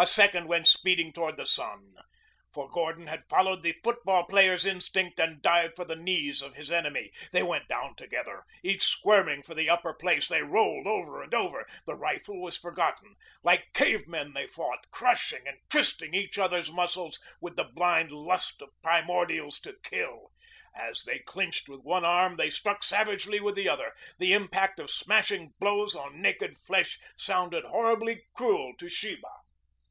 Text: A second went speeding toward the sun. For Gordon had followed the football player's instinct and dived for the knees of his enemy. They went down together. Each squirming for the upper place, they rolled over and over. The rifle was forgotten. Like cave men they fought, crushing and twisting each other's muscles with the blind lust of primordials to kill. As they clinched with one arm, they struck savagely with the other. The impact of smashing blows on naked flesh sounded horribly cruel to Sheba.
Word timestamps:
A 0.00 0.06
second 0.06 0.46
went 0.46 0.68
speeding 0.68 1.12
toward 1.12 1.36
the 1.36 1.44
sun. 1.44 1.96
For 2.52 2.68
Gordon 2.70 3.08
had 3.08 3.28
followed 3.28 3.64
the 3.64 3.74
football 3.82 4.22
player's 4.22 4.64
instinct 4.64 5.18
and 5.18 5.42
dived 5.42 5.74
for 5.74 5.84
the 5.84 5.96
knees 5.96 6.40
of 6.40 6.54
his 6.54 6.70
enemy. 6.70 7.10
They 7.32 7.42
went 7.42 7.66
down 7.66 7.96
together. 7.96 8.44
Each 8.62 8.82
squirming 8.84 9.42
for 9.42 9.56
the 9.56 9.68
upper 9.68 9.92
place, 9.92 10.28
they 10.28 10.40
rolled 10.44 10.86
over 10.86 11.20
and 11.20 11.34
over. 11.34 11.66
The 11.84 11.96
rifle 11.96 12.40
was 12.40 12.56
forgotten. 12.56 13.16
Like 13.42 13.72
cave 13.74 14.06
men 14.06 14.34
they 14.34 14.46
fought, 14.46 14.88
crushing 14.92 15.48
and 15.48 15.58
twisting 15.68 16.14
each 16.14 16.38
other's 16.38 16.70
muscles 16.70 17.18
with 17.40 17.56
the 17.56 17.64
blind 17.64 18.12
lust 18.12 18.62
of 18.62 18.70
primordials 18.82 19.58
to 19.62 19.78
kill. 19.82 20.30
As 20.76 21.02
they 21.02 21.18
clinched 21.18 21.68
with 21.68 21.80
one 21.80 22.04
arm, 22.04 22.36
they 22.36 22.50
struck 22.50 22.84
savagely 22.84 23.40
with 23.40 23.56
the 23.56 23.68
other. 23.68 23.94
The 24.20 24.32
impact 24.32 24.78
of 24.78 24.92
smashing 24.92 25.54
blows 25.58 25.96
on 25.96 26.22
naked 26.22 26.56
flesh 26.56 27.00
sounded 27.16 27.64
horribly 27.64 28.22
cruel 28.36 28.74
to 28.78 28.88
Sheba. 28.88 29.26